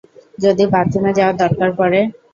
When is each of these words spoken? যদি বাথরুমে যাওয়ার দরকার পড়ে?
যদি 0.37 0.63
বাথরুমে 0.73 1.11
যাওয়ার 1.17 1.35
দরকার 1.43 1.69
পড়ে? 1.79 1.99